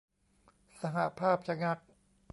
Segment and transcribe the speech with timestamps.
[0.81, 1.79] สหภาพชะงัก